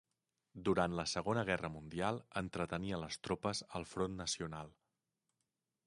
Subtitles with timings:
[0.69, 4.77] Durant la Segona Guerra Mundial entretenia les tropes al front nacional.